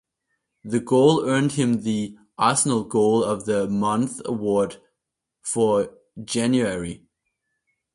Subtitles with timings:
[0.63, 4.77] The goal earned him the Arsenal Goal of the Month award
[5.43, 5.93] for
[6.25, 7.05] January.